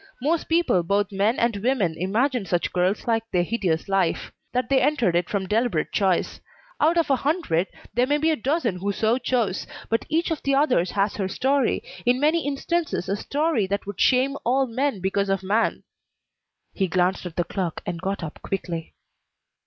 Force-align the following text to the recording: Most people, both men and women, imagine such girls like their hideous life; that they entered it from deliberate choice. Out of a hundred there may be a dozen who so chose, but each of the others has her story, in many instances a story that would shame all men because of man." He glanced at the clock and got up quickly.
Most 0.19 0.45
people, 0.49 0.81
both 0.81 1.11
men 1.11 1.37
and 1.37 1.57
women, 1.57 1.93
imagine 1.95 2.43
such 2.47 2.73
girls 2.73 3.05
like 3.05 3.21
their 3.29 3.43
hideous 3.43 3.87
life; 3.87 4.31
that 4.51 4.67
they 4.67 4.81
entered 4.81 5.15
it 5.15 5.29
from 5.29 5.45
deliberate 5.45 5.91
choice. 5.91 6.39
Out 6.79 6.97
of 6.97 7.11
a 7.11 7.17
hundred 7.17 7.67
there 7.93 8.07
may 8.07 8.17
be 8.17 8.31
a 8.31 8.35
dozen 8.35 8.77
who 8.77 8.91
so 8.91 9.19
chose, 9.19 9.67
but 9.89 10.05
each 10.09 10.31
of 10.31 10.41
the 10.41 10.55
others 10.55 10.89
has 10.93 11.17
her 11.17 11.27
story, 11.27 11.83
in 12.03 12.19
many 12.19 12.47
instances 12.47 13.07
a 13.07 13.15
story 13.15 13.67
that 13.67 13.85
would 13.85 14.01
shame 14.01 14.37
all 14.43 14.65
men 14.65 15.01
because 15.01 15.29
of 15.29 15.43
man." 15.43 15.83
He 16.73 16.87
glanced 16.87 17.27
at 17.27 17.35
the 17.35 17.43
clock 17.43 17.83
and 17.85 18.01
got 18.01 18.23
up 18.23 18.41
quickly. 18.41 18.95